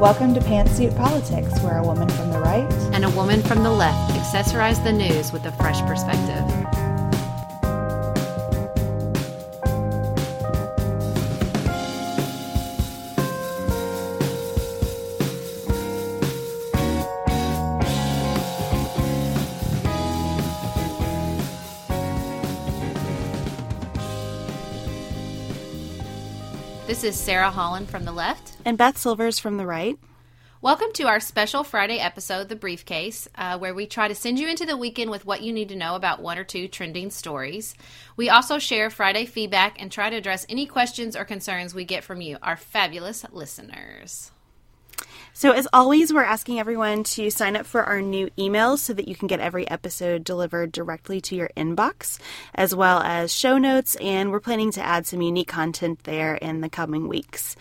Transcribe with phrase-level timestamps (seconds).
[0.00, 3.70] Welcome to Pantsuit Politics, where a woman from the right and a woman from the
[3.70, 6.44] left accessorize the news with a fresh perspective.
[26.86, 28.47] This is Sarah Holland from the left.
[28.64, 29.98] And Beth Silvers from the right.
[30.60, 34.48] Welcome to our special Friday episode, The Briefcase, uh, where we try to send you
[34.48, 37.76] into the weekend with what you need to know about one or two trending stories.
[38.16, 42.02] We also share Friday feedback and try to address any questions or concerns we get
[42.02, 44.32] from you, our fabulous listeners.
[45.38, 49.06] So, as always, we're asking everyone to sign up for our new emails so that
[49.06, 52.18] you can get every episode delivered directly to your inbox,
[52.56, 53.94] as well as show notes.
[54.00, 57.54] And we're planning to add some unique content there in the coming weeks.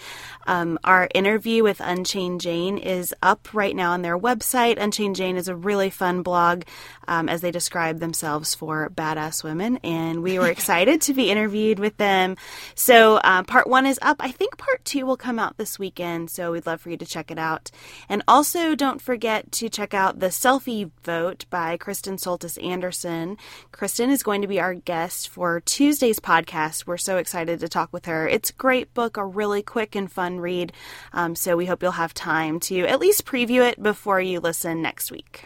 [0.48, 4.82] Um, our interview with Unchained Jane is up right now on their website.
[4.82, 6.64] Unchained Jane is a really fun blog
[7.08, 11.80] um, as they describe themselves for badass women, and we were excited to be interviewed
[11.80, 12.38] with them.
[12.76, 14.18] So, uh, part one is up.
[14.20, 17.06] I think part two will come out this weekend, so we'd love for you to
[17.06, 17.67] check it out.
[18.10, 23.38] And also, don't forget to check out the selfie vote by Kristen Soltis Anderson.
[23.72, 26.86] Kristen is going to be our guest for Tuesday's podcast.
[26.86, 28.28] We're so excited to talk with her.
[28.28, 30.74] It's a great book, a really quick and fun read.
[31.14, 34.82] Um, so we hope you'll have time to at least preview it before you listen
[34.82, 35.46] next week.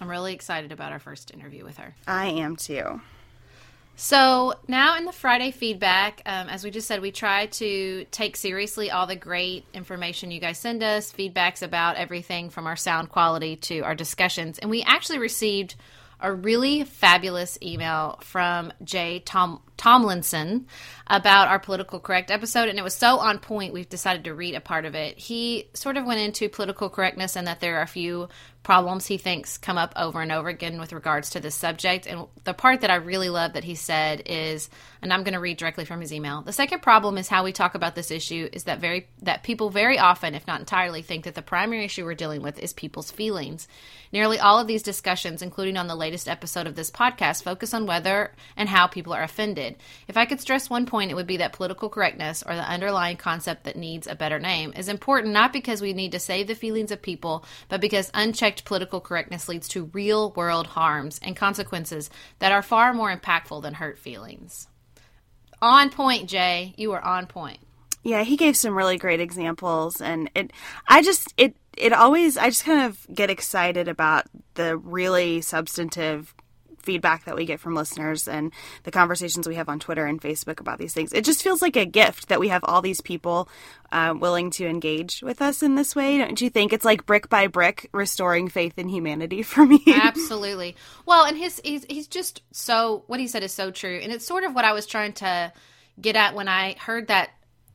[0.00, 1.94] I'm really excited about our first interview with her.
[2.06, 3.00] I am too.
[4.00, 8.36] So now in the Friday feedback, um, as we just said, we try to take
[8.36, 13.08] seriously all the great information you guys send us, feedbacks about everything from our sound
[13.08, 14.60] quality to our discussions.
[14.60, 15.74] And we actually received
[16.20, 20.68] a really fabulous email from Jay Tom Tomlinson
[21.08, 24.54] about our political correct episode, and it was so on point, we've decided to read
[24.54, 25.18] a part of it.
[25.18, 28.28] He sort of went into political correctness and that there are a few
[28.62, 32.06] problems he thinks come up over and over again with regards to this subject.
[32.06, 34.68] And the part that I really love that he said is,
[35.00, 36.42] and I'm going to read directly from his email.
[36.42, 39.70] The second problem is how we talk about this issue is that very that people
[39.70, 43.10] very often, if not entirely, think that the primary issue we're dealing with is people's
[43.10, 43.68] feelings.
[44.12, 47.86] Nearly all of these discussions, including on the latest episode of this podcast, focus on
[47.86, 49.76] whether and how people are offended.
[50.08, 53.16] If I could stress one point, it would be that political correctness, or the underlying
[53.16, 56.54] concept that needs a better name, is important not because we need to save the
[56.54, 62.10] feelings of people, but because unchecked political correctness leads to real world harms and consequences
[62.40, 64.68] that are far more impactful than hurt feelings.
[65.60, 66.74] On point, Jay.
[66.76, 67.58] You were on point.
[68.02, 70.52] Yeah, he gave some really great examples and it
[70.86, 76.34] I just it it always I just kind of get excited about the really substantive
[76.82, 78.52] feedback that we get from listeners and
[78.84, 81.12] the conversations we have on Twitter and Facebook about these things.
[81.12, 83.48] It just feels like a gift that we have all these people
[83.92, 86.18] uh, willing to engage with us in this way.
[86.18, 86.72] Don't you think?
[86.72, 89.82] It's like brick by brick restoring faith in humanity for me.
[89.86, 90.76] Absolutely.
[91.06, 94.26] Well, and his he's, he's just so what he said is so true, and it's
[94.26, 95.52] sort of what I was trying to
[96.00, 97.30] get at when I heard that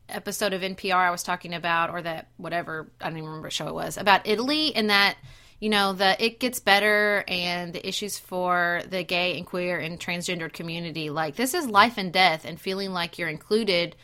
[0.10, 3.54] episode of NPR I was talking about, or that whatever I don't even remember what
[3.54, 5.16] show it was about Italy, and that
[5.64, 9.98] you know the it gets better and the issues for the gay and queer and
[9.98, 11.10] transgendered community.
[11.10, 13.96] Like this is life and death, and feeling like you're included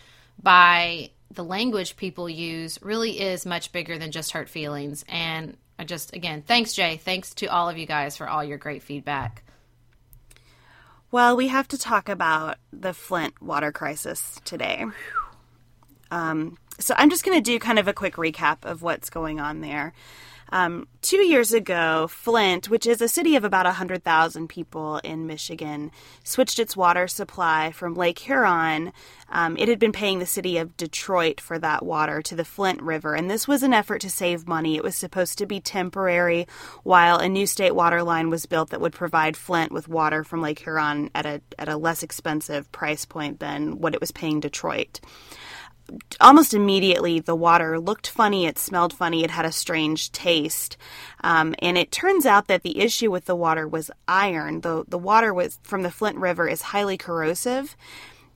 [0.42, 5.04] by the language people use really is much bigger than just hurt feelings.
[5.10, 8.58] And I just again, thanks Jay, thanks to all of you guys for all your
[8.58, 9.44] great feedback.
[11.12, 14.86] Well, we have to talk about the Flint water crisis today.
[16.10, 19.42] Um, so I'm just going to do kind of a quick recap of what's going
[19.42, 19.94] on there.
[20.52, 25.92] Um, two years ago, Flint, which is a city of about 100,000 people in Michigan,
[26.24, 28.92] switched its water supply from Lake Huron.
[29.30, 32.82] Um, it had been paying the city of Detroit for that water to the Flint
[32.82, 34.76] River, and this was an effort to save money.
[34.76, 36.48] It was supposed to be temporary
[36.84, 40.42] while a new state water line was built that would provide Flint with water from
[40.42, 44.40] Lake Huron at a, at a less expensive price point than what it was paying
[44.40, 45.00] Detroit
[46.20, 50.78] almost immediately the water looked funny, it smelled funny, it had a strange taste.
[51.24, 54.62] Um, and it turns out that the issue with the water was iron.
[54.62, 57.76] The, the water was from the Flint River is highly corrosive.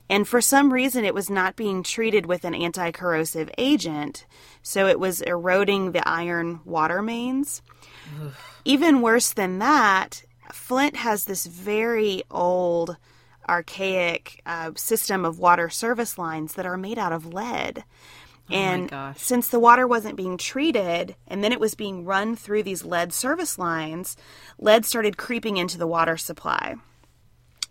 [0.08, 4.26] And for some reason, it was not being treated with an anti corrosive agent,
[4.62, 7.62] so it was eroding the iron water mains.
[8.64, 10.22] Even worse than that,
[10.52, 12.96] Flint has this very old
[13.48, 17.84] archaic uh, system of water service lines that are made out of lead.
[18.50, 22.62] Oh and since the water wasn't being treated and then it was being run through
[22.62, 24.16] these lead service lines,
[24.58, 26.76] lead started creeping into the water supply.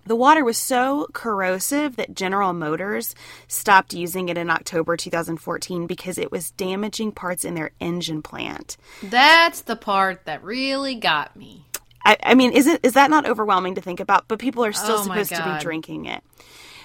[0.05, 3.15] The water was so corrosive that General Motors
[3.47, 8.75] stopped using it in October 2014 because it was damaging parts in their engine plant.
[9.01, 11.67] That's the part that really got me.
[12.05, 14.27] I, I mean, is it is that not overwhelming to think about?
[14.27, 16.23] But people are still oh supposed to be drinking it.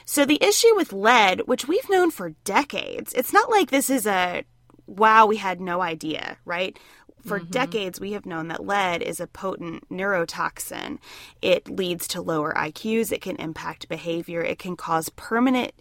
[0.05, 4.07] So the issue with lead, which we've known for decades, it's not like this is
[4.07, 4.45] a
[4.87, 6.79] wow, we had no idea, right?
[7.27, 7.51] For mm-hmm.
[7.51, 10.99] decades, we have known that lead is a potent neurotoxin.
[11.43, 15.73] It leads to lower IQs, it can impact behavior, it can cause permanent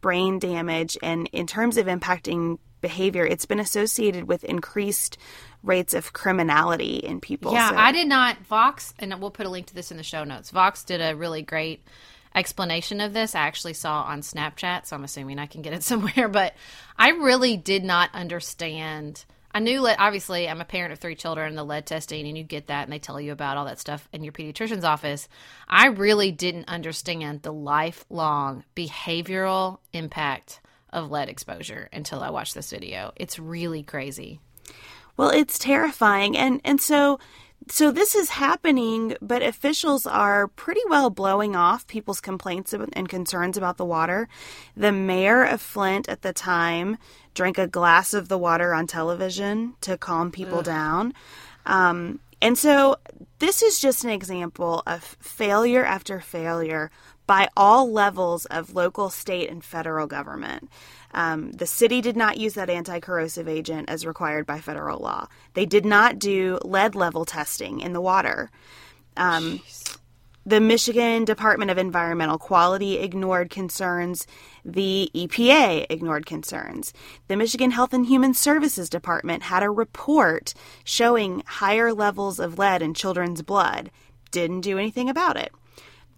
[0.00, 0.98] brain damage.
[1.02, 5.18] And in terms of impacting behavior, it's been associated with increased
[5.62, 7.52] rates of criminality in people.
[7.52, 7.76] Yeah, so.
[7.76, 8.38] I did not.
[8.46, 10.50] Vox, and we'll put a link to this in the show notes.
[10.50, 11.84] Vox did a really great
[12.34, 13.34] explanation of this.
[13.34, 16.28] I actually saw on Snapchat, so I'm assuming I can get it somewhere.
[16.28, 16.54] But
[16.96, 19.24] I really did not understand.
[19.52, 22.68] I knew obviously, I'm a parent of three children, the lead testing, and you get
[22.68, 25.28] that, and they tell you about all that stuff in your pediatrician's office.
[25.68, 30.60] I really didn't understand the lifelong behavioral impact
[30.92, 33.12] of lead exposure until I watched this video.
[33.16, 34.40] It's really crazy.
[35.16, 36.36] Well, it's terrifying.
[36.36, 37.18] And and so
[37.68, 43.56] so this is happening, but officials are pretty well blowing off people's complaints and concerns
[43.56, 44.28] about the water.
[44.76, 46.96] The mayor of Flint at the time
[47.34, 50.64] drank a glass of the water on television to calm people Ugh.
[50.64, 51.14] down.
[51.66, 52.96] Um, and so
[53.38, 56.90] this is just an example of failure after failure
[57.30, 60.68] by all levels of local, state, and federal government.
[61.14, 65.28] Um, the city did not use that anti corrosive agent as required by federal law.
[65.54, 68.50] They did not do lead level testing in the water.
[69.16, 69.60] Um,
[70.44, 74.26] the Michigan Department of Environmental Quality ignored concerns.
[74.64, 76.92] The EPA ignored concerns.
[77.28, 82.82] The Michigan Health and Human Services Department had a report showing higher levels of lead
[82.82, 83.92] in children's blood.
[84.32, 85.52] Didn't do anything about it.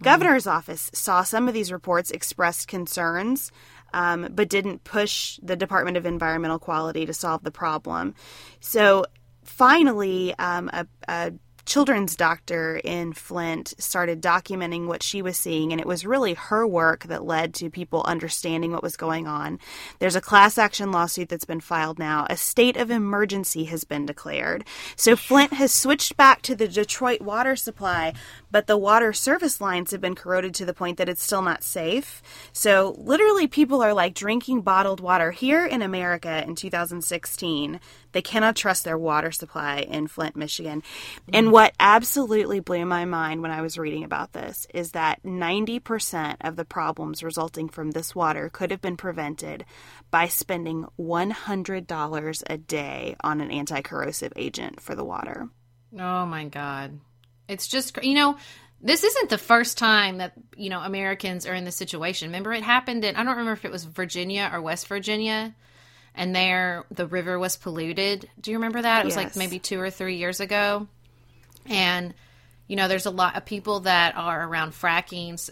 [0.03, 3.51] Governor's office saw some of these reports, expressed concerns,
[3.93, 8.15] um, but didn't push the Department of Environmental Quality to solve the problem.
[8.59, 9.05] So
[9.43, 11.33] finally, um, a, a
[11.65, 16.67] children's doctor in Flint started documenting what she was seeing, and it was really her
[16.67, 19.59] work that led to people understanding what was going on.
[19.99, 22.27] There's a class action lawsuit that's been filed now.
[22.29, 24.65] A state of emergency has been declared.
[24.95, 28.13] So Flint has switched back to the Detroit water supply,
[28.51, 31.63] but the water service lines have been corroded to the point that it's still not
[31.63, 32.21] safe.
[32.51, 37.79] So literally, people are like drinking bottled water here in America in 2016.
[38.13, 40.81] They cannot trust their water supply in Flint, Michigan.
[40.81, 41.31] Mm-hmm.
[41.33, 46.37] And what absolutely blew my mind when I was reading about this is that 90%
[46.41, 49.65] of the problems resulting from this water could have been prevented
[50.09, 55.49] by spending $100 a day on an anti corrosive agent for the water.
[55.99, 56.99] Oh my God.
[57.47, 58.37] It's just, you know,
[58.81, 62.29] this isn't the first time that, you know, Americans are in this situation.
[62.29, 65.55] Remember, it happened in, I don't remember if it was Virginia or West Virginia
[66.15, 68.29] and there the river was polluted.
[68.39, 69.01] Do you remember that?
[69.01, 69.23] It was yes.
[69.23, 70.87] like maybe two or three years ago.
[71.65, 72.13] And,
[72.67, 75.49] you know, there's a lot of people that are around frackings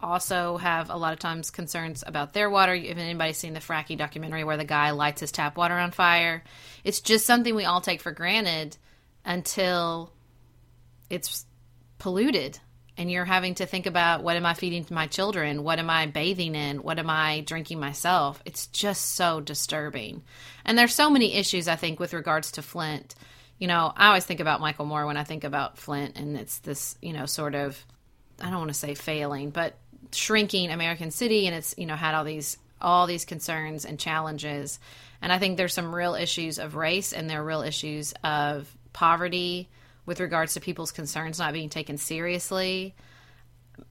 [0.00, 2.72] also have a lot of times concerns about their water.
[2.74, 6.44] If anybody's seen the fracking documentary where the guy lights his tap water on fire,
[6.84, 8.76] it's just something we all take for granted
[9.24, 10.12] until
[11.10, 11.44] it's
[11.98, 12.58] polluted
[12.98, 15.62] and you're having to think about what am I feeding to my children?
[15.62, 16.82] What am I bathing in?
[16.82, 18.42] What am I drinking myself?
[18.44, 20.24] It's just so disturbing.
[20.64, 23.14] And there's so many issues I think with regards to Flint.
[23.58, 26.58] You know, I always think about Michael Moore when I think about Flint and it's
[26.58, 27.82] this, you know, sort of
[28.40, 29.74] I don't want to say failing, but
[30.12, 34.80] shrinking American city and it's, you know, had all these all these concerns and challenges.
[35.22, 38.68] And I think there's some real issues of race and there are real issues of
[38.92, 39.68] poverty
[40.08, 42.94] with regards to people's concerns not being taken seriously.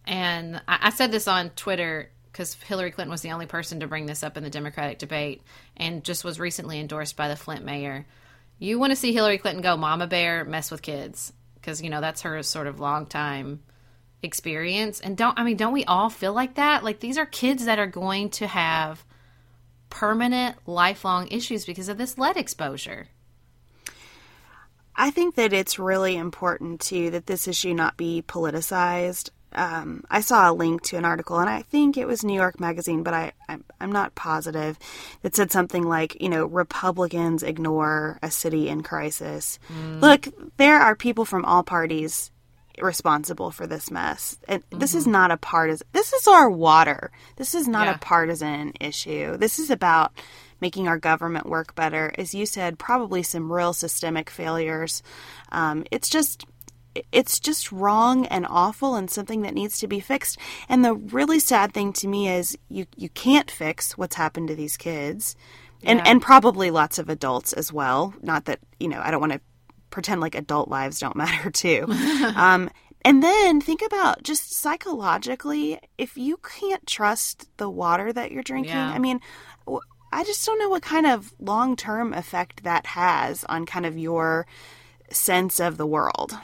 [0.03, 3.88] And I, I said this on Twitter because Hillary Clinton was the only person to
[3.88, 5.43] bring this up in the Democratic debate
[5.77, 8.07] and just was recently endorsed by the Flint mayor.
[8.57, 12.01] You want to see Hillary Clinton go mama bear, mess with kids because you know
[12.01, 13.62] that's her sort of long time
[14.24, 15.00] experience.
[15.00, 16.83] And don't I mean don't we all feel like that?
[16.83, 19.05] Like these are kids that are going to have
[19.91, 23.07] permanent lifelong issues because of this lead exposure.
[24.97, 29.29] I think that it's really important too that this issue not be politicized.
[29.53, 32.59] Um, I saw a link to an article, and I think it was New York
[32.59, 34.77] Magazine, but I, I'm, I'm not positive,
[35.21, 39.57] that said something like, you know, Republicans ignore a city in crisis.
[39.71, 40.01] Mm.
[40.01, 40.27] Look,
[40.57, 42.31] there are people from all parties
[42.79, 44.37] responsible for this mess.
[44.47, 44.79] And mm-hmm.
[44.79, 45.13] this is mm-hmm.
[45.13, 45.87] not a partisan.
[45.93, 47.11] This is our water.
[47.37, 47.95] This is not yeah.
[47.95, 49.37] a partisan issue.
[49.37, 50.11] This is about
[50.61, 52.13] making our government work better.
[52.17, 55.03] As you said, probably some real systemic failures.
[55.51, 56.45] Um, it's just
[57.11, 60.37] it's just wrong and awful and something that needs to be fixed.
[60.67, 64.55] And the really sad thing to me is you you can't fix what's happened to
[64.55, 65.35] these kids.
[65.83, 66.05] And yeah.
[66.07, 68.13] and probably lots of adults as well.
[68.21, 69.41] Not that, you know, I don't want to
[69.91, 71.85] pretend like adult lives don't matter too.
[72.35, 72.69] um,
[73.05, 78.73] and then think about just psychologically, if you can't trust the water that you're drinking,
[78.73, 78.89] yeah.
[78.89, 79.21] I mean,
[80.11, 83.97] I just don't know what kind of long term effect that has on kind of
[83.97, 84.47] your
[85.09, 86.37] sense of the world.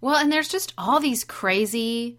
[0.00, 2.18] Well, and there's just all these crazy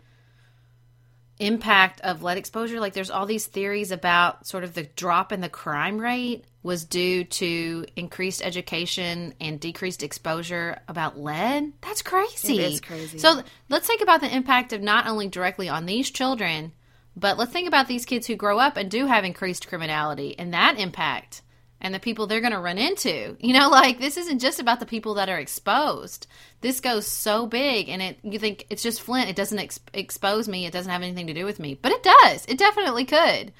[1.39, 2.79] impact of lead exposure.
[2.79, 6.83] Like there's all these theories about sort of the drop in the crime rate was
[6.83, 11.71] due to increased education and decreased exposure about lead.
[11.81, 12.59] That's crazy.
[12.59, 13.17] It is crazy.
[13.17, 16.73] So let's think about the impact of not only directly on these children,
[17.19, 20.53] but let's think about these kids who grow up and do have increased criminality and
[20.53, 21.41] that impact
[21.81, 23.37] and the people they're going to run into.
[23.49, 26.27] You know, like this isn't just about the people that are exposed.
[26.61, 30.47] This goes so big and it you think it's just Flint, it doesn't ex- expose
[30.47, 31.77] me, it doesn't have anything to do with me.
[31.81, 32.45] But it does.
[32.47, 33.53] It definitely could.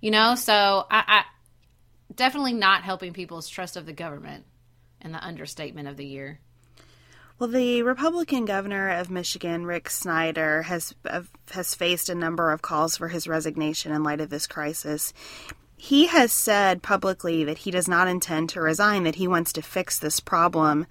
[0.00, 1.24] You know, so I, I
[2.14, 4.44] definitely not helping people's trust of the government
[5.00, 6.40] and the understatement of the year.
[7.38, 10.94] Well, the Republican governor of Michigan, Rick Snyder, has
[11.50, 15.12] has faced a number of calls for his resignation in light of this crisis.
[15.76, 19.62] He has said publicly that he does not intend to resign, that he wants to
[19.62, 20.86] fix this problem.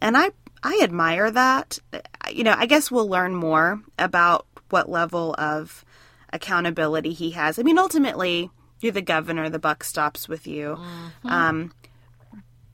[0.00, 0.30] And I
[0.62, 1.80] I admire that.
[2.30, 5.84] You know, I guess we'll learn more about what level of
[6.32, 7.58] accountability he has.
[7.58, 10.76] I mean, ultimately, you're the governor, the buck stops with you.
[10.78, 11.28] Mm-hmm.
[11.28, 11.72] Um,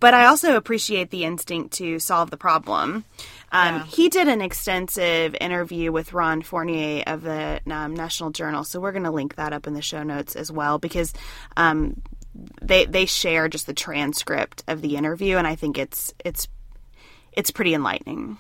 [0.01, 3.05] but I also appreciate the instinct to solve the problem.
[3.53, 3.85] Um, yeah.
[3.85, 8.93] He did an extensive interview with Ron Fournier of the um, National Journal, so we're
[8.93, 11.15] going to link that up in the show notes as well because
[11.57, 12.03] um,
[12.61, 16.49] they they share just the transcript of the interview, and I think it's it's
[17.33, 18.39] it's pretty enlightening.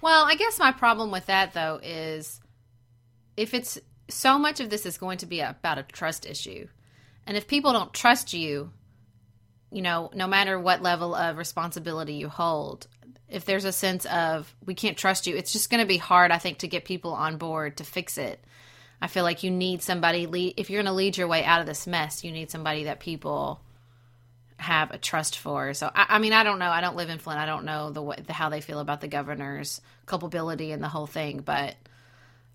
[0.00, 2.40] Well, I guess my problem with that though is
[3.36, 6.68] if it's so much of this is going to be about a trust issue,
[7.26, 8.72] and if people don't trust you,
[9.70, 12.86] you know, no matter what level of responsibility you hold,
[13.28, 16.30] if there's a sense of we can't trust you, it's just going to be hard,
[16.30, 18.42] I think, to get people on board to fix it.
[19.00, 21.60] I feel like you need somebody lead if you're going to lead your way out
[21.60, 23.60] of this mess, you need somebody that people
[24.58, 25.74] have a trust for.
[25.74, 26.70] So I, I mean, I don't know.
[26.70, 27.38] I don't live in Flint.
[27.38, 30.88] I don't know the, way, the how they feel about the governor's culpability and the
[30.88, 31.74] whole thing, but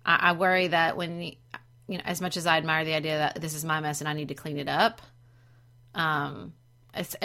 [0.04, 3.40] I, I worry that when you know, as much as I admire the idea that
[3.40, 5.00] this is my mess and I need to clean it up,
[5.94, 6.54] um,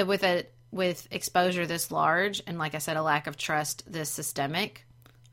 [0.06, 4.10] with a with exposure this large and like I said, a lack of trust this
[4.10, 4.86] systemic,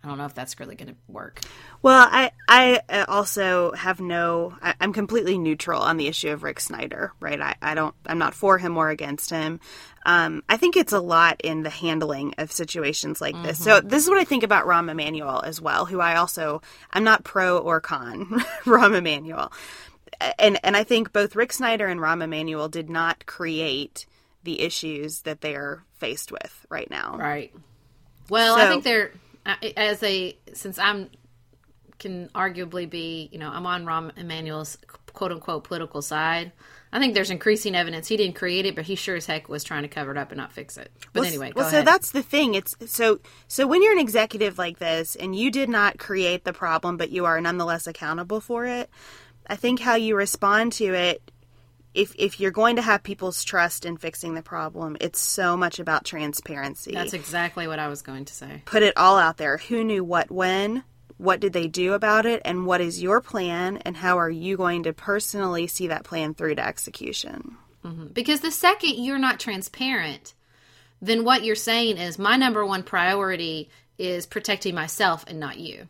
[0.05, 1.41] I don't know if that's really going to work.
[1.81, 4.55] Well, I I also have no.
[4.61, 7.13] I, am completely neutral on the issue of Rick Snyder.
[7.21, 7.41] Right.
[7.41, 7.95] I, I don't.
[8.05, 9.61] I'm not for him or against him.
[10.05, 13.59] Um, I think it's a lot in the handling of situations like this.
[13.61, 13.65] Mm-hmm.
[13.65, 16.61] So this is what I think about Rahm Emanuel as well, who I also
[16.93, 18.27] I'm not pro or con
[18.65, 19.53] Rahm Emanuel,
[20.39, 24.05] and and I think both Rick Snyder and Rahm Emanuel did not create
[24.45, 27.17] the issues that they are faced with right now.
[27.19, 27.53] Right.
[28.31, 29.13] Well, so, I think they're
[29.77, 31.11] as a since I'm
[31.99, 34.79] can arguably be you know I'm on Rahm Emanuel's
[35.13, 36.53] quote unquote political side.
[36.93, 39.65] I think there's increasing evidence he didn't create it, but he sure as heck was
[39.65, 40.93] trying to cover it up and not fix it.
[41.13, 41.87] But well, anyway, well, so ahead.
[41.89, 42.55] that's the thing.
[42.55, 46.53] It's so so when you're an executive like this and you did not create the
[46.53, 48.91] problem, but you are nonetheless accountable for it.
[49.47, 51.31] I think how you respond to it
[51.95, 55.79] if if you're going to have people's trust in fixing the problem, it's so much
[55.79, 56.93] about transparency.
[56.93, 58.63] That's exactly what I was going to say.
[58.65, 59.59] Put it all out there.
[59.59, 60.85] Who knew what when?
[61.17, 62.43] What did they do about it?
[62.45, 63.77] And what is your plan?
[63.79, 67.57] And how are you going to personally see that plan through to execution?
[67.85, 68.09] Mm-hmm.
[68.09, 70.35] Because the second you're not transparent,
[71.01, 75.89] then what you're saying is my number one priority is protecting myself and not you.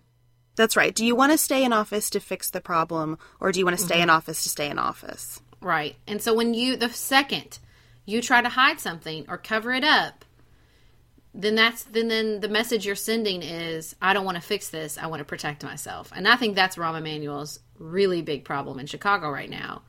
[0.56, 0.94] That's right.
[0.94, 3.76] Do you want to stay in office to fix the problem, or do you want
[3.76, 4.04] to stay mm-hmm.
[4.04, 5.40] in office to stay in office?
[5.64, 5.97] Right.
[6.06, 7.59] And so when you, the second
[8.06, 10.25] you try to hide something or cover it up,
[11.33, 14.99] then that's then then the message you're sending is I don't want to fix this.
[14.99, 16.12] I want to protect myself.
[16.14, 19.83] And I think that's Rahm Emanuel's really big problem in Chicago right now.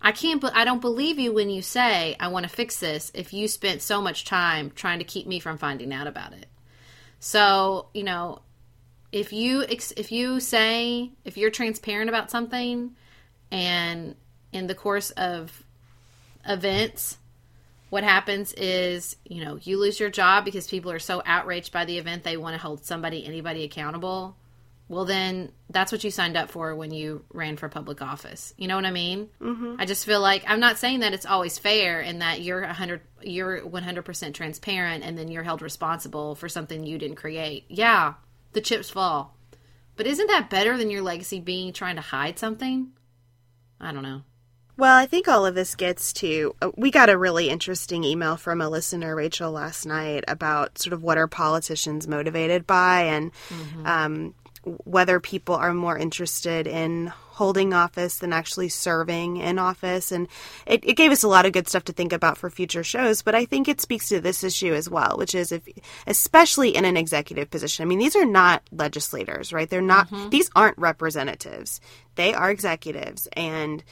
[0.00, 3.34] I can't I don't believe you when you say I want to fix this if
[3.34, 6.46] you spent so much time trying to keep me from finding out about it.
[7.18, 8.40] So, you know,
[9.12, 12.96] if you if you say if you're transparent about something
[13.50, 14.14] and
[14.56, 15.62] in the course of
[16.46, 17.18] events,
[17.90, 21.84] what happens is, you know, you lose your job because people are so outraged by
[21.84, 24.36] the event they want to hold somebody, anybody accountable.
[24.88, 28.54] Well, then that's what you signed up for when you ran for public office.
[28.56, 29.28] You know what I mean?
[29.40, 29.76] Mm-hmm.
[29.78, 33.00] I just feel like I'm not saying that it's always fair and that you're 100
[33.22, 37.64] you're 100% transparent and then you're held responsible for something you didn't create.
[37.68, 38.14] Yeah,
[38.52, 39.36] the chips fall.
[39.96, 42.92] But isn't that better than your legacy being trying to hide something?
[43.80, 44.22] I don't know.
[44.78, 46.54] Well, I think all of this gets to.
[46.60, 50.92] Uh, we got a really interesting email from a listener, Rachel, last night about sort
[50.92, 53.86] of what are politicians motivated by and mm-hmm.
[53.86, 54.34] um,
[54.84, 60.12] whether people are more interested in holding office than actually serving in office.
[60.12, 60.28] And
[60.66, 63.22] it, it, gave us a lot of good stuff to think about for future shows.
[63.22, 65.66] But I think it speaks to this issue as well, which is if,
[66.06, 67.82] especially in an executive position.
[67.82, 69.68] I mean, these are not legislators, right?
[69.68, 70.30] They're not, mm-hmm.
[70.30, 71.80] these aren't representatives.
[72.16, 73.28] They are executives.
[73.34, 73.82] And,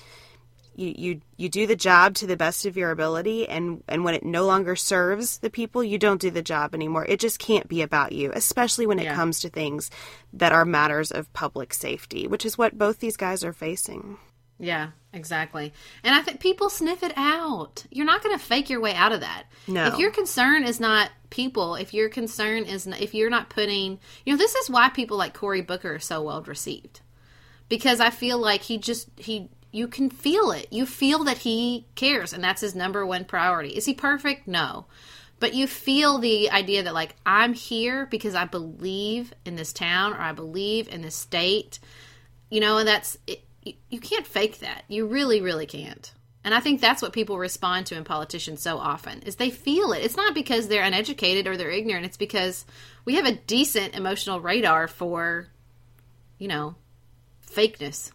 [0.77, 4.15] you, you you do the job to the best of your ability and and when
[4.15, 7.05] it no longer serves the people you don't do the job anymore.
[7.09, 9.15] It just can't be about you especially when it yeah.
[9.15, 9.91] comes to things
[10.33, 14.19] that are matters of public safety which is what both these guys are facing.
[14.59, 15.73] Yeah exactly.
[16.03, 17.85] And i think people sniff it out.
[17.91, 19.45] You're not going to fake your way out of that.
[19.67, 19.87] No.
[19.87, 23.99] If your concern is not people if your concern is not, if you're not putting
[24.25, 27.01] you know this is why people like cory booker are so well received.
[27.69, 30.69] Because I feel like he just he you can feel it.
[30.71, 33.71] You feel that he cares, and that's his number one priority.
[33.71, 34.47] Is he perfect?
[34.47, 34.87] No.
[35.41, 40.13] But you feel the idea that, like, I'm here because I believe in this town
[40.13, 41.81] or I believe in this state,
[42.51, 43.43] you know, and that's, it,
[43.91, 44.85] you can't fake that.
[44.87, 46.13] You really, really can't.
[46.45, 49.93] And I think that's what people respond to in politicians so often is they feel
[49.93, 50.05] it.
[50.05, 52.07] It's not because they're uneducated or they're ignorant.
[52.07, 52.65] It's because
[53.05, 55.49] we have a decent emotional radar for,
[56.39, 56.77] you know,
[57.45, 58.13] fakeness.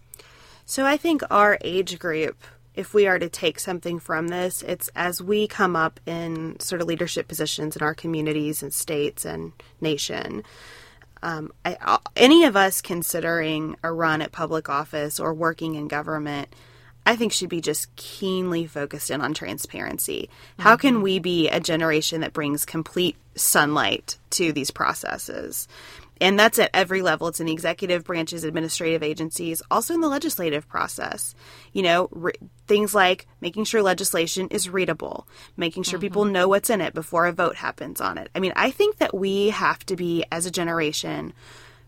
[0.70, 2.44] So I think our age group,
[2.76, 6.80] if we are to take something from this, it's as we come up in sort
[6.80, 9.52] of leadership positions in our communities and states and
[9.82, 10.44] nation.
[11.24, 16.54] Um, I, any of us considering a run at public office or working in government,
[17.04, 20.30] I think should be just keenly focused in on transparency.
[20.60, 21.04] How can mm-hmm.
[21.04, 25.68] we be a generation that brings complete sunlight to these processes?
[26.22, 27.28] And that's at every level.
[27.28, 31.36] It's in the executive branches, administrative agencies, also in the legislative process.
[31.74, 32.34] You know, re-
[32.68, 35.28] things like making sure legislation is readable,
[35.58, 36.06] making sure mm-hmm.
[36.06, 38.30] people know what's in it before a vote happens on it.
[38.36, 41.34] I mean, I think that we have to be, as a generation,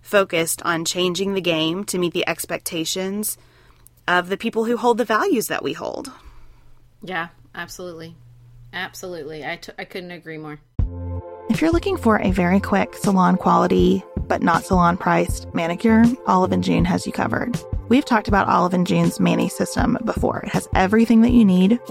[0.01, 3.37] focused on changing the game to meet the expectations
[4.07, 6.11] of the people who hold the values that we hold.
[7.03, 8.15] Yeah, absolutely.
[8.73, 9.45] Absolutely.
[9.45, 10.59] I, t- I couldn't agree more.
[11.49, 16.53] If you're looking for a very quick salon quality, but not salon priced manicure, Olive
[16.53, 17.61] and June has you covered.
[17.89, 20.39] We've talked about Olive and June's Mani system before.
[20.39, 21.81] It has everything that you need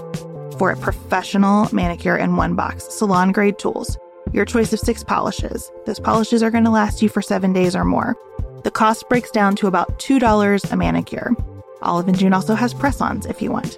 [0.57, 3.95] for a professional manicure in one box, salon grade tools,
[4.33, 5.71] your choice of six polishes.
[5.85, 8.17] Those polishes are going to last you for seven days or more.
[8.63, 11.35] The cost breaks down to about $2 a manicure.
[11.83, 13.77] Olive and June also has press ons if you want.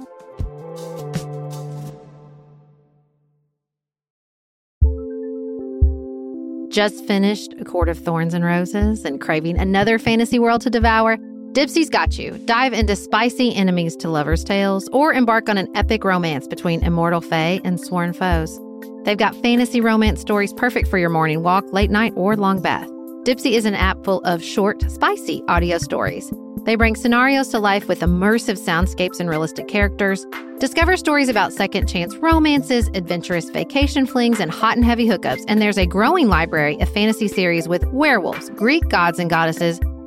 [6.71, 11.17] Just finished A Court of Thorns and Roses and craving another fantasy world to devour?
[11.51, 12.37] Dipsea's got you.
[12.45, 17.19] Dive into spicy enemies to lovers' tales or embark on an epic romance between immortal
[17.19, 18.57] fae and sworn foes.
[19.03, 22.87] They've got fantasy romance stories perfect for your morning walk, late night, or long bath.
[23.25, 26.31] Dipsea is an app full of short, spicy audio stories.
[26.63, 30.25] They bring scenarios to life with immersive soundscapes and realistic characters.
[30.61, 35.43] Discover stories about second chance romances, adventurous vacation flings, and hot and heavy hookups.
[35.47, 39.79] And there's a growing library of fantasy series with werewolves, Greek gods and goddesses,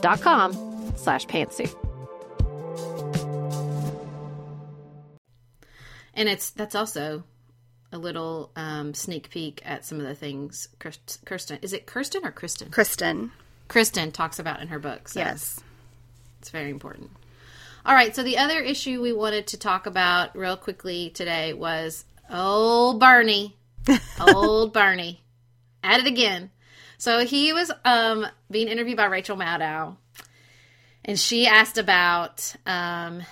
[0.00, 0.52] dot com
[0.96, 1.74] slash pantsuit.
[6.14, 7.24] And it's that's also
[7.92, 12.30] a little um, sneak peek at some of the things Kirsten is it Kirsten or
[12.30, 12.70] Kristen?
[12.70, 13.32] Kristen.
[13.68, 15.08] Kristen talks about in her book.
[15.08, 15.60] So yes,
[16.40, 17.10] it's very important.
[17.86, 22.04] All right, so the other issue we wanted to talk about real quickly today was
[22.30, 23.56] old Bernie,
[24.20, 25.22] old Bernie,
[25.82, 26.50] at it again.
[27.00, 29.96] So he was um, being interviewed by Rachel Maddow,
[31.02, 33.22] and she asked about um,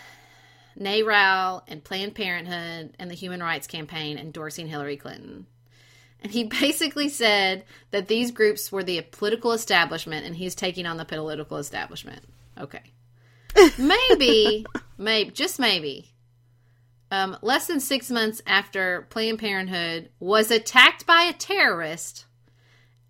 [0.81, 5.47] NARAL and Planned Parenthood and the Human Rights Campaign endorsing Hillary Clinton.
[6.23, 10.97] And he basically said that these groups were the political establishment and he's taking on
[10.97, 12.23] the political establishment.
[12.59, 12.95] Okay.
[13.77, 14.65] Maybe,
[14.97, 16.15] maybe, just maybe,
[17.11, 22.25] um, less than six months after Planned Parenthood was attacked by a terrorist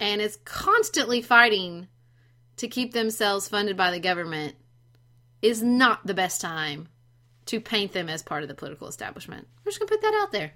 [0.01, 1.89] and is constantly fighting
[2.57, 4.55] to keep themselves funded by the government
[5.43, 6.89] is not the best time
[7.47, 9.47] to paint them as part of the political establishment.
[9.65, 10.53] We're just going to put that out there.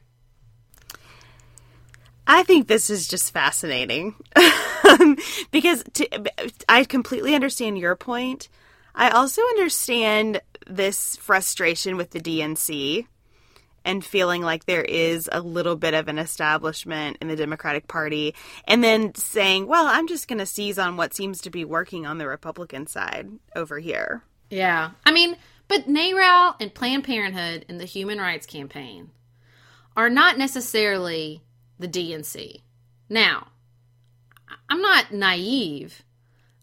[2.26, 4.14] I think this is just fascinating
[5.50, 6.08] because to,
[6.68, 8.48] I completely understand your point.
[8.94, 13.06] I also understand this frustration with the DNC
[13.84, 18.34] and feeling like there is a little bit of an establishment in the Democratic Party,
[18.66, 22.06] and then saying, well, I'm just going to seize on what seems to be working
[22.06, 24.22] on the Republican side over here.
[24.50, 24.90] Yeah.
[25.04, 25.36] I mean,
[25.68, 29.10] but NARAL and Planned Parenthood and the Human Rights Campaign
[29.96, 31.42] are not necessarily
[31.78, 32.60] the DNC.
[33.08, 33.48] Now,
[34.68, 36.02] I'm not naive.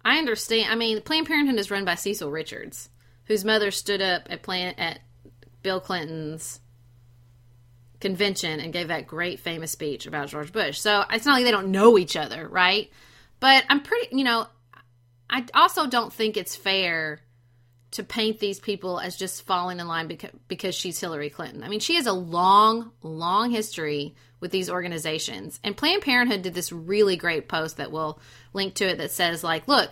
[0.04, 0.72] I understand.
[0.72, 2.90] I mean, Planned Parenthood is run by Cecile Richards,
[3.26, 5.00] whose mother stood up at Plan at
[5.62, 6.60] Bill Clinton's
[8.00, 10.80] convention and gave that great famous speech about George Bush.
[10.80, 12.90] So it's not like they don't know each other, right?
[13.40, 14.48] But I'm pretty, you know,
[15.30, 17.22] I also don't think it's fair
[17.92, 21.64] to paint these people as just falling in line because, because she's Hillary Clinton.
[21.64, 25.60] I mean, she has a long, long history with these organizations.
[25.64, 28.20] And Planned Parenthood did this really great post that we'll
[28.54, 29.92] link to it that says like, look,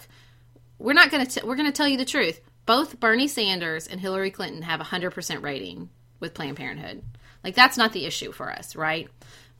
[0.79, 2.39] we're not going to we're going to tell you the truth.
[2.65, 5.89] Both Bernie Sanders and Hillary Clinton have a 100% rating
[6.19, 7.01] with Planned Parenthood.
[7.47, 9.07] Like that's not the issue for us, right?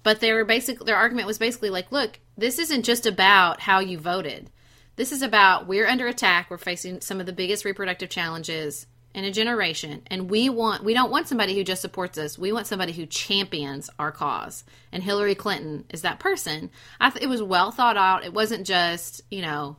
[0.04, 3.98] But their basic their argument was basically like, look, this isn't just about how you
[3.98, 4.50] voted.
[4.98, 9.24] This is about we're under attack, we're facing some of the biggest reproductive challenges in
[9.24, 12.38] a generation, and we want we don't want somebody who just supports us.
[12.38, 14.66] We want somebody who champions our cause.
[14.92, 16.70] And Hillary Clinton is that person.
[17.00, 18.26] I th- it was well thought out.
[18.26, 19.78] It wasn't just, you know,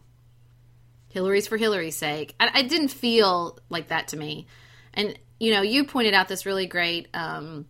[1.10, 2.34] Hillary's for Hillary's sake.
[2.40, 4.46] I, I didn't feel like that to me.
[4.94, 7.66] And you know, you pointed out this really great um,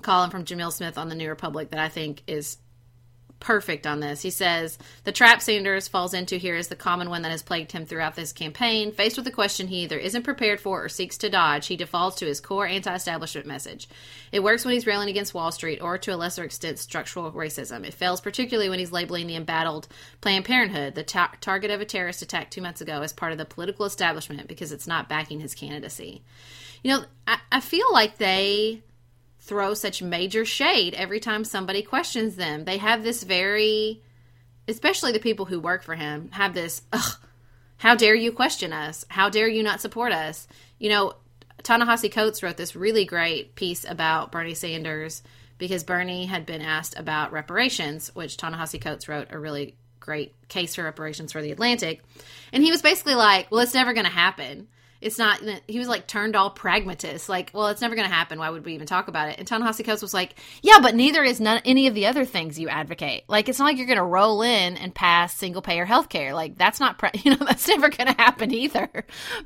[0.00, 2.58] column from Jamil Smith on the New Republic that I think is
[3.40, 4.20] perfect on this.
[4.20, 7.72] He says the trap Sanders falls into here is the common one that has plagued
[7.72, 8.92] him throughout this campaign.
[8.92, 12.16] Faced with a question he either isn't prepared for or seeks to dodge, he defaults
[12.18, 13.88] to his core anti-establishment message.
[14.30, 17.86] It works when he's railing against Wall Street or, to a lesser extent, structural racism.
[17.86, 19.88] It fails particularly when he's labeling the embattled
[20.20, 23.38] Planned Parenthood, the ta- target of a terrorist attack two months ago, as part of
[23.38, 26.22] the political establishment because it's not backing his candidacy.
[26.82, 28.82] You know, I, I feel like they
[29.40, 32.64] throw such major shade every time somebody questions them.
[32.64, 34.02] They have this very,
[34.68, 37.16] especially the people who work for him, have this, ugh,
[37.78, 39.04] how dare you question us?
[39.08, 40.46] How dare you not support us?
[40.78, 41.14] You know,
[41.62, 45.22] Ta-Nehisi Coates wrote this really great piece about Bernie Sanders
[45.56, 50.74] because Bernie had been asked about reparations, which Ta-Nehisi Coates wrote a really great case
[50.74, 52.02] for reparations for the Atlantic.
[52.52, 54.68] And he was basically like, well, it's never going to happen
[55.00, 58.38] it's not he was like turned all pragmatist like well it's never going to happen.
[58.38, 59.38] Why would we even talk about it?
[59.38, 62.58] And Ta-Nehisi Coates was like yeah but neither is none any of the other things
[62.58, 63.24] you advocate.
[63.28, 66.34] Like it's not like you're going to roll in and pass single payer health care
[66.34, 68.88] like that's not pre- you know that's never going to happen either.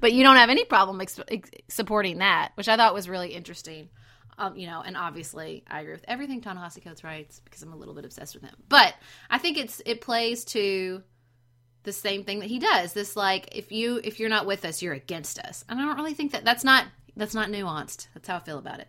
[0.00, 3.34] But you don't have any problem ex- ex- supporting that which i thought was really
[3.34, 3.88] interesting.
[4.36, 7.76] Um, you know, and obviously I agree with everything Ta-Nehisi Coates writes because I'm a
[7.76, 8.54] little bit obsessed with him.
[8.68, 8.94] But
[9.30, 11.04] I think it's it plays to
[11.84, 12.92] the same thing that he does.
[12.92, 15.64] This like if you if you're not with us, you're against us.
[15.68, 18.08] And I don't really think that that's not that's not nuanced.
[18.14, 18.88] That's how I feel about it.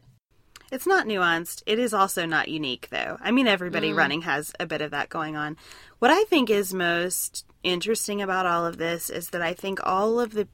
[0.71, 1.61] It's not nuanced.
[1.67, 3.17] It is also not unique though.
[3.21, 3.97] I mean everybody mm.
[3.97, 5.57] running has a bit of that going on.
[5.99, 10.19] What I think is most interesting about all of this is that I think all
[10.19, 10.47] of the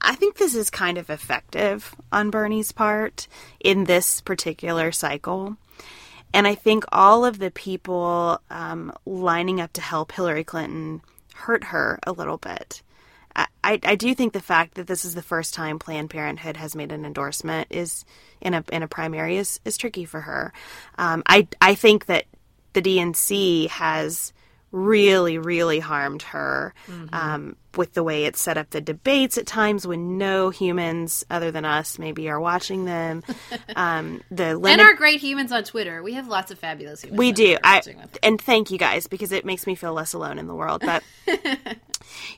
[0.00, 3.26] I think this is kind of effective on Bernie's part
[3.58, 5.56] in this particular cycle.
[6.32, 11.02] And I think all of the people um, lining up to help Hillary Clinton
[11.34, 12.82] hurt her a little bit.
[13.64, 16.76] I, I do think the fact that this is the first time Planned Parenthood has
[16.76, 18.04] made an endorsement is
[18.40, 20.52] in a in a primary is, is tricky for her.
[20.98, 22.26] Um, I I think that
[22.72, 24.32] the DNC has
[24.72, 27.14] really, really harmed her mm-hmm.
[27.14, 31.50] um, with the way it set up the debates at times when no humans other
[31.50, 33.22] than us maybe are watching them.
[33.74, 36.02] Um, the limit- and our great humans on Twitter.
[36.02, 37.18] We have lots of fabulous humans.
[37.18, 37.56] We do.
[37.62, 37.82] I
[38.22, 40.82] and thank you guys because it makes me feel less alone in the world.
[40.84, 41.02] But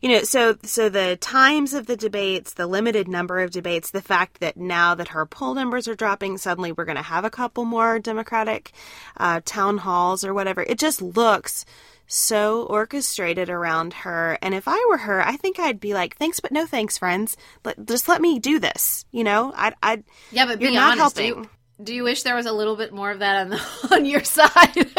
[0.00, 4.02] you know, so so the times of the debates, the limited number of debates, the
[4.02, 7.30] fact that now that her poll numbers are dropping, suddenly we're going to have a
[7.30, 8.72] couple more Democratic
[9.16, 10.62] uh, town halls or whatever.
[10.62, 11.64] It just looks
[12.06, 14.38] so orchestrated around her.
[14.42, 17.36] And if I were her, I think I'd be like, "Thanks, but no thanks, friends.
[17.64, 20.98] Let, just let me do this." You know, I'd, I'd yeah, but you're be not
[20.98, 21.16] honest.
[21.18, 21.34] helping.
[21.34, 23.88] Do you, do you wish there was a little bit more of that on the,
[23.92, 24.90] on your side?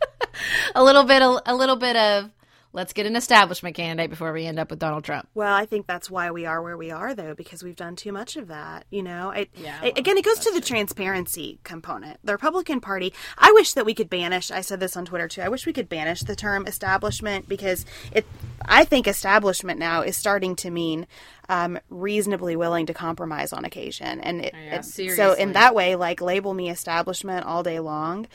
[0.74, 2.30] a little bit, a, a little bit of
[2.78, 5.28] let's get an establishment candidate before we end up with Donald Trump.
[5.34, 8.12] Well, I think that's why we are where we are, though, because we've done too
[8.12, 8.86] much of that.
[8.88, 10.76] You know, it, yeah, well, again, it goes to the true.
[10.76, 12.20] transparency component.
[12.22, 13.12] The Republican Party.
[13.36, 14.52] I wish that we could banish.
[14.52, 15.42] I said this on Twitter too.
[15.42, 18.24] I wish we could banish the term establishment because it.
[18.64, 21.06] I think establishment now is starting to mean
[21.48, 25.96] um, reasonably willing to compromise on occasion, and it, yeah, it, so in that way,
[25.96, 28.28] like label me establishment all day long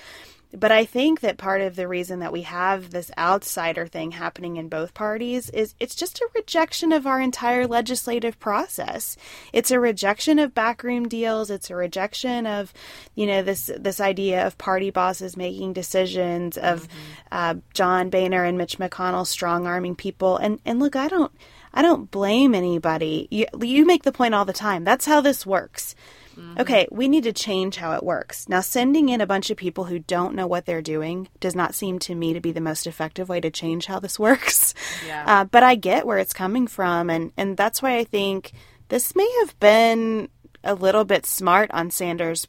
[0.55, 4.57] But I think that part of the reason that we have this outsider thing happening
[4.57, 9.17] in both parties is it's just a rejection of our entire legislative process.
[9.51, 11.49] It's a rejection of backroom deals.
[11.49, 12.71] It's a rejection of,
[13.15, 16.97] you know, this this idea of party bosses making decisions, of mm-hmm.
[17.31, 20.37] uh, John Boehner and Mitch McConnell strong arming people.
[20.37, 21.31] And and look, I don't
[21.73, 23.27] I don't blame anybody.
[23.31, 24.83] You, you make the point all the time.
[24.83, 25.95] That's how this works.
[26.37, 26.59] Mm-hmm.
[26.61, 28.47] Okay, we need to change how it works.
[28.49, 31.75] Now, sending in a bunch of people who don't know what they're doing does not
[31.75, 34.73] seem to me to be the most effective way to change how this works.
[35.05, 35.23] Yeah.
[35.27, 38.51] Uh, but I get where it's coming from, and, and that's why I think
[38.89, 40.29] this may have been
[40.63, 42.47] a little bit smart on Sanders'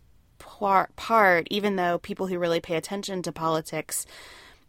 [0.97, 4.07] part, even though people who really pay attention to politics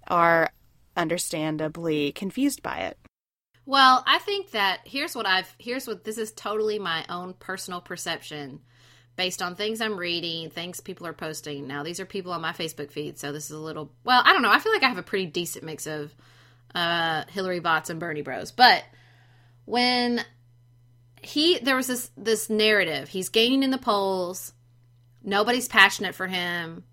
[0.07, 0.49] are
[0.97, 2.97] understandably confused by it.
[3.65, 7.81] Well, I think that here's what I've here's what this is totally my own personal
[7.81, 8.61] perception
[9.15, 11.67] based on things I'm reading, things people are posting.
[11.67, 14.33] Now, these are people on my Facebook feed, so this is a little well, I
[14.33, 14.51] don't know.
[14.51, 16.13] I feel like I have a pretty decent mix of
[16.73, 18.51] uh, Hillary bots and Bernie bros.
[18.51, 18.83] But
[19.65, 20.23] when
[21.21, 24.53] he there was this this narrative, he's gaining in the polls,
[25.23, 26.83] nobody's passionate for him,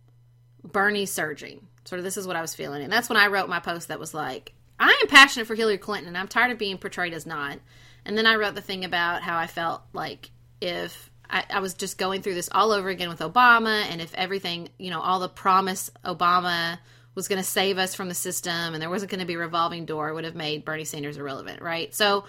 [0.65, 1.67] Bernie's surging.
[1.85, 2.83] Sort of this is what I was feeling.
[2.83, 5.79] And that's when I wrote my post that was like, I am passionate for Hillary
[5.79, 7.59] Clinton and I'm tired of being portrayed as not.
[8.05, 10.31] And then I wrote the thing about how I felt like
[10.61, 14.15] if I, I, was just going through this all over again with Obama, and if
[14.15, 16.79] everything, you know, all the promise Obama
[17.15, 19.39] was going to save us from the system and there wasn't going to be a
[19.39, 21.95] revolving door, would have made Bernie Sanders irrelevant, right?
[21.95, 22.25] So,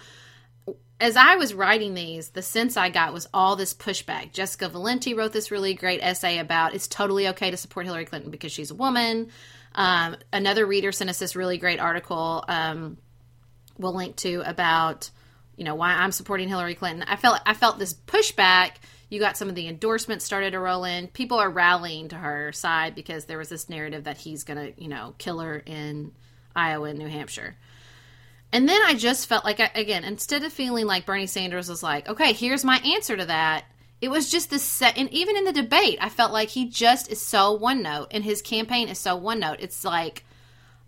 [0.99, 4.31] as I was writing these, the sense I got was all this pushback.
[4.31, 8.31] Jessica Valenti wrote this really great essay about it's totally okay to support Hillary Clinton
[8.31, 9.29] because she's a woman.
[9.75, 12.45] Um, another reader sent us this really great article.
[12.47, 12.97] Um,
[13.77, 15.09] we'll link to about
[15.55, 17.03] you know why I'm supporting Hillary Clinton.
[17.07, 18.73] I felt I felt this pushback
[19.13, 21.07] you got some of the endorsements started to roll in.
[21.07, 24.81] People are rallying to her side because there was this narrative that he's going to,
[24.81, 26.11] you know, kill her in
[26.55, 27.55] Iowa and New Hampshire.
[28.51, 32.09] And then I just felt like, again, instead of feeling like Bernie Sanders was like,
[32.09, 33.65] okay, here's my answer to that,
[34.01, 34.97] it was just this set.
[34.97, 38.23] And even in the debate, I felt like he just is so one note, and
[38.23, 39.57] his campaign is so one note.
[39.59, 40.23] It's like,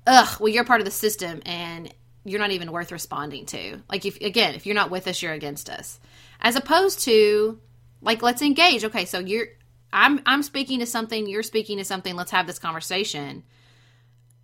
[0.08, 1.94] ugh, well, you're part of the system, and
[2.26, 3.82] you're not even worth responding to.
[3.90, 6.00] Like, if again, if you're not with us, you're against us.
[6.42, 7.60] As opposed to
[8.02, 8.84] like let's engage.
[8.84, 9.48] Okay, so you're
[9.94, 12.16] I'm I'm speaking to something, you're speaking to something.
[12.16, 13.44] Let's have this conversation.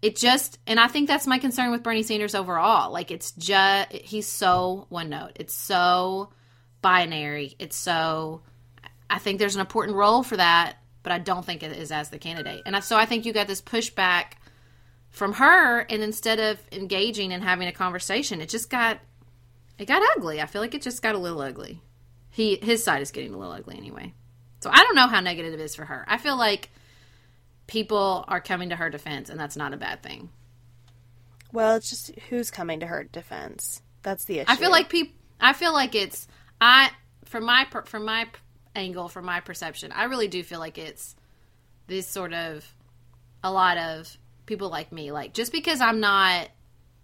[0.02, 2.92] It just and I think that's my concern with Bernie Sanders overall.
[2.92, 5.32] Like it's just he's so one note.
[5.36, 6.32] It's so
[6.82, 7.56] binary.
[7.60, 8.42] It's so
[9.10, 12.10] I think there's an important role for that, but I don't think it is as
[12.10, 12.62] the candidate.
[12.66, 14.34] And so I think you got this pushback
[15.12, 19.00] from her and instead of engaging and having a conversation, it just got
[19.78, 20.42] it got ugly.
[20.42, 21.82] I feel like it just got a little ugly
[22.32, 24.14] he his side is getting a little ugly anyway.
[24.62, 26.06] So I don't know how negative it is for her.
[26.08, 26.70] I feel like
[27.68, 30.30] people are coming to her defense, and that's not a bad thing.
[31.52, 33.82] Well, it's just who's coming to her defense.
[34.02, 34.52] That's the issue.
[34.52, 35.14] I feel like people.
[35.40, 36.28] I feel like it's
[36.60, 36.92] I
[37.26, 38.28] from my from my
[38.76, 39.92] angle, from my perception.
[39.92, 41.16] I really do feel like it's
[41.88, 42.66] this sort of
[43.44, 44.18] a lot of
[44.52, 45.12] people like me.
[45.12, 46.50] Like just because I'm not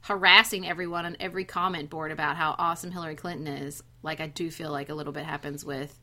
[0.02, 4.52] harassing everyone on every comment board about how awesome Hillary Clinton is, like I do
[4.52, 5.98] feel like a little bit happens with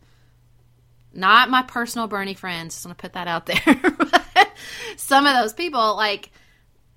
[1.13, 2.75] not my personal Bernie friends.
[2.75, 3.47] Just want to put that out
[4.35, 4.47] there.
[4.97, 6.31] some of those people, like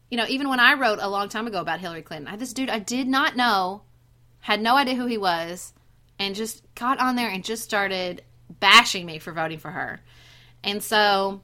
[0.10, 2.40] you know, even when I wrote a long time ago about Hillary Clinton, I had
[2.40, 3.82] this dude I did not know,
[4.40, 5.74] had no idea who he was,
[6.18, 10.00] and just got on there and just started bashing me for voting for her.
[10.64, 11.42] And so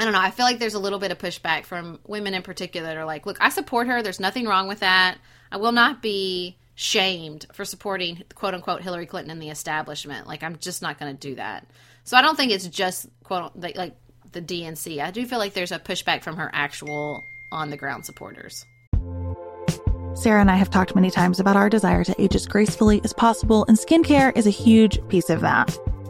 [0.00, 0.20] I don't know.
[0.20, 3.04] I feel like there's a little bit of pushback from women in particular that are
[3.04, 4.02] like, look, I support her.
[4.02, 5.18] There's nothing wrong with that.
[5.52, 10.26] I will not be shamed for supporting quote unquote Hillary Clinton and the establishment.
[10.26, 11.66] Like I'm just not going to do that.
[12.04, 13.94] So I don't think it's just quote like, like
[14.32, 15.04] the DNC.
[15.04, 18.64] I do feel like there's a pushback from her actual on the ground supporters.
[20.14, 23.12] Sarah and I have talked many times about our desire to age as gracefully as
[23.12, 25.78] possible, and skincare is a huge piece of that.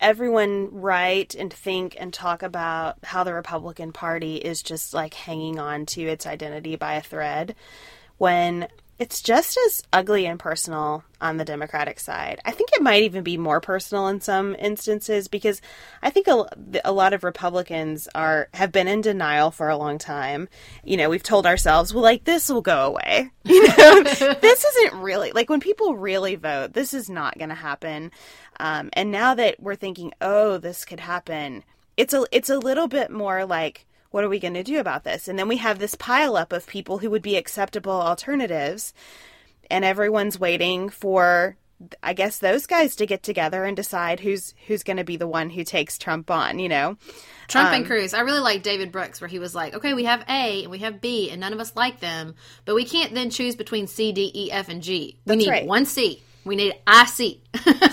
[0.00, 5.58] everyone write and think and talk about how the Republican Party is just like hanging
[5.58, 7.54] on to its identity by a thread
[8.18, 8.68] when
[8.98, 12.40] it's just as ugly and personal on the Democratic side.
[12.44, 15.60] I think it might even be more personal in some instances because
[16.02, 16.46] I think a,
[16.84, 20.48] a, lot of Republicans are have been in denial for a long time.
[20.82, 23.30] You know, we've told ourselves, well, like this will go away.
[23.48, 27.54] You know, this isn't really like when people really vote, this is not going to
[27.54, 28.10] happen.
[28.60, 31.64] Um, and now that we're thinking, oh, this could happen,
[31.96, 35.04] it's a it's a little bit more like what are we going to do about
[35.04, 35.28] this?
[35.28, 38.94] And then we have this pileup of people who would be acceptable alternatives,
[39.70, 41.56] and everyone's waiting for,
[42.02, 45.26] I guess, those guys to get together and decide who's who's going to be the
[45.26, 46.58] one who takes Trump on.
[46.58, 46.96] You know,
[47.48, 48.14] Trump um, and Cruz.
[48.14, 50.78] I really like David Brooks, where he was like, "Okay, we have A and we
[50.78, 52.34] have B, and none of us like them,
[52.64, 55.18] but we can't then choose between C, D, E, F, and G.
[55.26, 55.66] We need right.
[55.66, 57.38] one C." We need IC.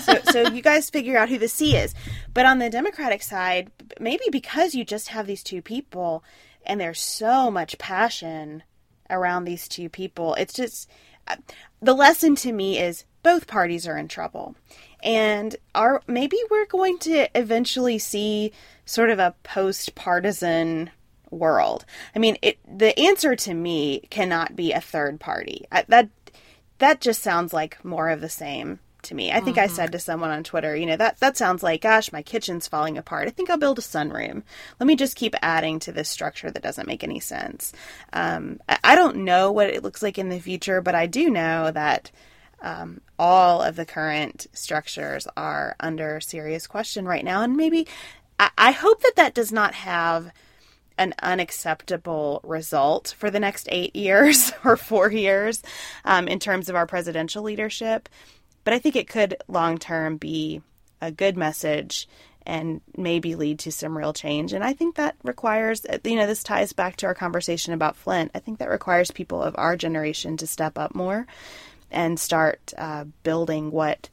[0.00, 1.94] so, so you guys figure out who the C is.
[2.34, 6.24] But on the Democratic side, maybe because you just have these two people
[6.64, 8.64] and there's so much passion
[9.08, 10.90] around these two people, it's just
[11.28, 11.36] uh,
[11.80, 14.56] the lesson to me is both parties are in trouble.
[15.02, 18.52] And are maybe we're going to eventually see
[18.84, 20.90] sort of a post partisan
[21.30, 21.84] world.
[22.14, 25.66] I mean, it the answer to me cannot be a third party.
[25.70, 26.08] I, that
[26.78, 29.30] that just sounds like more of the same to me.
[29.32, 29.64] I think mm-hmm.
[29.64, 32.68] I said to someone on Twitter, you know, that that sounds like, gosh, my kitchen's
[32.68, 33.28] falling apart.
[33.28, 34.42] I think I'll build a sunroom.
[34.78, 37.72] Let me just keep adding to this structure that doesn't make any sense.
[38.12, 41.30] Um, I, I, don't know what it looks like in the future, but I do
[41.30, 42.10] know that
[42.60, 47.86] um, all of the current structures are under serious question right now, and maybe
[48.38, 50.32] I, I hope that that does not have
[50.98, 55.62] an unacceptable result for the next eight years or four years
[56.04, 58.08] um, in terms of our presidential leadership.
[58.64, 60.62] But I think it could long term be
[61.00, 62.08] a good message
[62.44, 64.52] and maybe lead to some real change.
[64.52, 68.30] And I think that requires, you know, this ties back to our conversation about Flint.
[68.34, 71.26] I think that requires people of our generation to step up more
[71.90, 74.08] and start uh, building what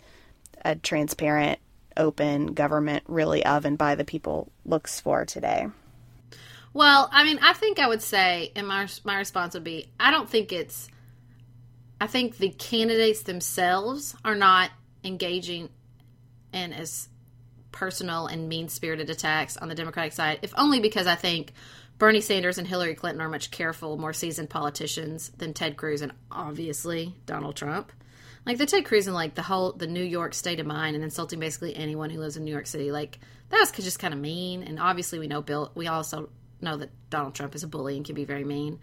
[0.65, 1.59] a transparent
[1.97, 5.67] open government, really of and by the people, looks for today?
[6.74, 10.11] Well, I mean, I think I would say, and my my response would be, I
[10.11, 10.88] don't think it's.
[12.01, 14.71] I think the candidates themselves are not
[15.03, 15.69] engaging
[16.51, 17.07] in as
[17.71, 21.53] personal and mean spirited attacks on the Democratic side, if only because I think
[21.97, 26.11] Bernie Sanders and Hillary Clinton are much careful, more seasoned politicians than Ted Cruz and
[26.32, 27.91] obviously Donald Trump.
[28.45, 31.03] Like the Ted Cruz and like the whole the New York state of mind and
[31.03, 33.19] insulting basically anyone who lives in New York City, like
[33.49, 34.63] that was just kind of mean.
[34.63, 35.71] And obviously we know Bill.
[35.76, 36.30] We also
[36.64, 38.80] know that Donald Trump is a bully and can be very mean.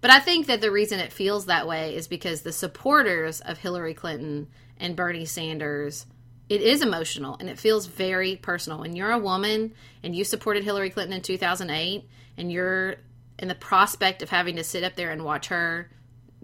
[0.00, 3.58] But I think that the reason it feels that way is because the supporters of
[3.58, 6.06] Hillary Clinton and Bernie Sanders
[6.48, 8.80] it is emotional and it feels very personal.
[8.80, 9.72] When you're a woman
[10.02, 12.06] and you supported Hillary Clinton in 2008
[12.36, 12.96] and you're
[13.38, 15.90] in the prospect of having to sit up there and watch her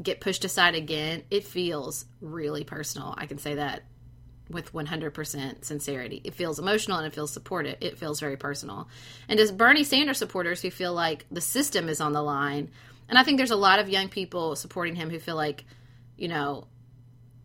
[0.03, 3.15] get pushed aside again, it feels really personal.
[3.19, 3.83] I can say that
[4.51, 6.21] with 100% sincerity.
[6.25, 7.79] It feels emotional and it feels supported.
[7.81, 8.89] It feels very personal.
[9.29, 12.71] And as Bernie Sanders supporters who feel like the system is on the line,
[13.09, 15.65] and I think there's a lot of young people supporting him who feel like,
[16.17, 16.67] you know,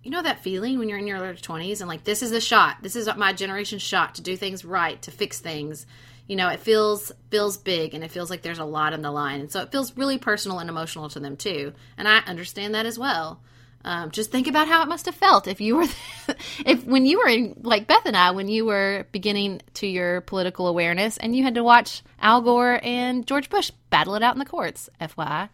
[0.03, 2.41] you know that feeling when you're in your early 20s and like this is the
[2.41, 5.85] shot this is my generation's shot to do things right to fix things
[6.27, 9.11] you know it feels feels big and it feels like there's a lot on the
[9.11, 12.75] line and so it feels really personal and emotional to them too and i understand
[12.75, 13.41] that as well
[13.85, 15.87] um, just think about how it must have felt if you were
[16.65, 20.21] if when you were in like beth and i when you were beginning to your
[20.21, 24.35] political awareness and you had to watch al gore and george bush battle it out
[24.35, 25.49] in the courts fyi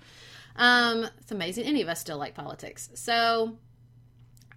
[0.59, 1.65] um, it's amazing.
[1.65, 2.89] Any of us still like politics.
[2.93, 3.57] So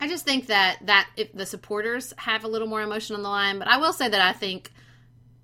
[0.00, 3.28] I just think that that if the supporters have a little more emotion on the
[3.28, 4.72] line, but I will say that I think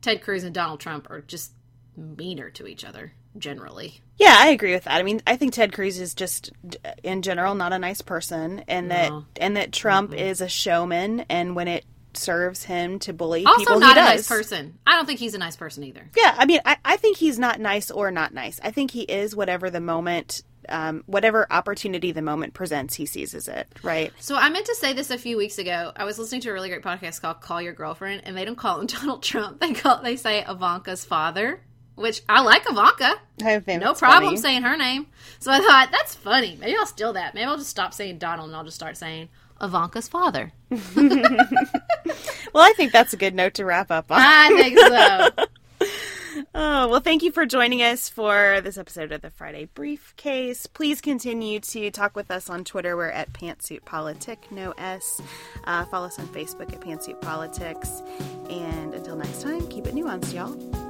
[0.03, 1.53] Ted Cruz and Donald Trump are just
[1.97, 4.01] meaner to each other generally.
[4.17, 4.99] Yeah, I agree with that.
[4.99, 6.51] I mean, I think Ted Cruz is just
[7.03, 10.19] in general not a nice person and that and that Trump mm-hmm.
[10.19, 14.09] is a showman and when it serves him to bully also people not a does.
[14.09, 16.97] nice person i don't think he's a nice person either yeah i mean I, I
[16.97, 21.03] think he's not nice or not nice i think he is whatever the moment um,
[21.07, 24.13] whatever opportunity the moment presents, he seizes it, right?
[24.19, 25.93] So I meant to say this a few weeks ago.
[25.97, 28.59] I was listening to a really great podcast called "Call Your Girlfriend," and they don't
[28.59, 29.61] call him Donald Trump.
[29.61, 31.61] They call they say Ivanka's father,
[31.99, 33.15] which I like Ivanka.
[33.43, 34.37] I no problem funny.
[34.37, 35.07] saying her name.
[35.41, 36.57] So I thought that's funny.
[36.61, 37.35] Maybe I'll steal that.
[37.35, 39.29] Maybe I'll just stop saying Donald and I'll just start saying
[39.61, 40.53] Ivanka's father.
[40.71, 40.79] well,
[42.57, 44.19] I think that's a good note to wrap up on.
[44.21, 45.47] I think so.
[46.55, 50.67] Oh, well, thank you for joining us for this episode of the Friday Briefcase.
[50.67, 52.97] Please continue to talk with us on Twitter.
[52.97, 55.21] We're at Pantsuit Politic, no S.
[55.65, 58.03] Uh, follow us on Facebook at Pantsuit Politics.
[58.51, 60.88] And until next time, keep it nuanced, y'all.